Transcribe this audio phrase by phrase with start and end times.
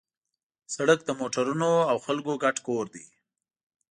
[0.75, 3.05] سړک د موټرونو او خلکو ګډ کور دی.